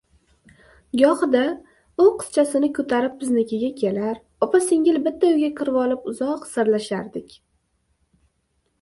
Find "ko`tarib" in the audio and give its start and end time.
2.79-3.13